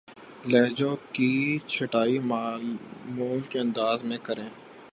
لہجوں 0.47 0.95
کی 1.13 1.57
چھٹائی 1.67 2.17
معمول 2.19 3.41
کے 3.41 3.59
انداز 3.59 4.03
میں 4.03 4.17
کریں 4.23 4.49